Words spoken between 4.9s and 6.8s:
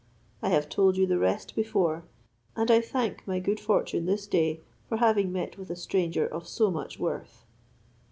having met with a stranger of so